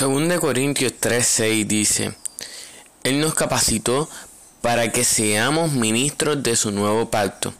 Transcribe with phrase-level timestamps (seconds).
[0.00, 2.14] Según de Corintios 3:6 dice,
[3.04, 4.08] Él nos capacitó
[4.62, 7.52] para que seamos ministros de su nuevo pacto.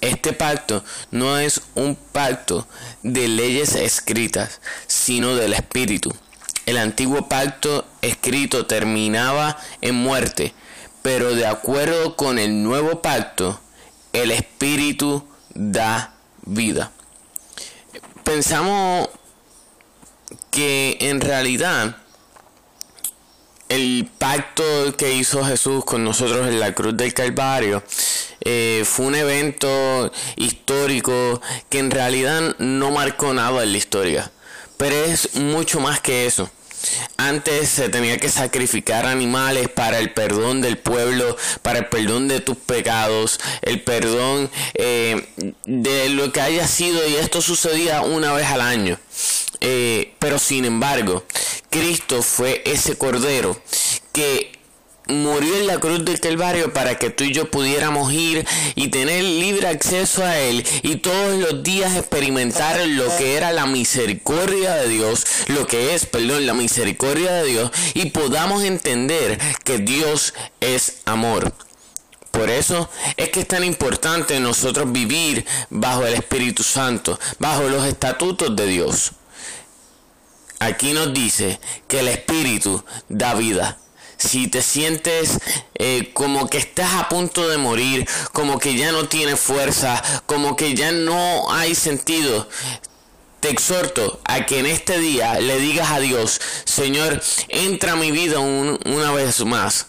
[0.00, 2.66] Este pacto no es un pacto
[3.02, 6.10] de leyes escritas, sino del Espíritu.
[6.64, 10.54] El antiguo pacto escrito terminaba en muerte,
[11.02, 13.60] pero de acuerdo con el nuevo pacto,
[14.14, 15.22] el Espíritu
[15.52, 16.14] da
[16.46, 16.92] vida.
[18.24, 19.10] Pensamos
[20.58, 21.98] que en realidad
[23.68, 24.64] el pacto
[24.96, 27.84] que hizo Jesús con nosotros en la cruz del Calvario
[28.40, 34.32] eh, fue un evento histórico que en realidad no marcó nada en la historia,
[34.76, 36.50] pero es mucho más que eso.
[37.16, 42.40] Antes se tenía que sacrificar animales para el perdón del pueblo, para el perdón de
[42.40, 45.28] tus pecados, el perdón eh,
[45.66, 48.98] de lo que haya sido y esto sucedía una vez al año.
[49.60, 51.24] Eh, pero sin embargo,
[51.70, 53.60] Cristo fue ese cordero
[54.12, 54.58] que
[55.08, 59.24] murió en la cruz del Calvario para que tú y yo pudiéramos ir y tener
[59.24, 64.88] libre acceso a Él y todos los días experimentar lo que era la misericordia de
[64.88, 70.98] Dios, lo que es, perdón, la misericordia de Dios y podamos entender que Dios es
[71.06, 71.52] amor.
[72.30, 77.84] Por eso es que es tan importante nosotros vivir bajo el Espíritu Santo, bajo los
[77.86, 79.12] estatutos de Dios.
[80.60, 83.78] Aquí nos dice que el Espíritu da vida.
[84.16, 85.38] Si te sientes
[85.74, 90.56] eh, como que estás a punto de morir, como que ya no tienes fuerza, como
[90.56, 92.48] que ya no hay sentido,
[93.38, 98.10] te exhorto a que en este día le digas a Dios, Señor, entra a mi
[98.10, 99.86] vida una vez más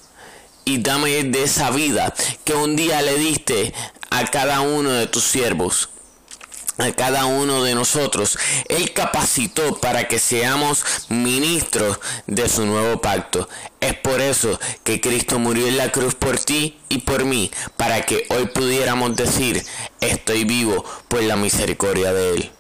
[0.66, 3.74] y dame de esa vida que un día le diste
[4.12, 5.90] a cada uno de tus siervos
[6.80, 8.38] a cada uno de nosotros.
[8.68, 13.48] Él capacitó para que seamos ministros de su nuevo pacto.
[13.80, 18.02] Es por eso que Cristo murió en la cruz por ti y por mí, para
[18.02, 19.64] que hoy pudiéramos decir,
[20.02, 22.52] estoy vivo por la misericordia de Él.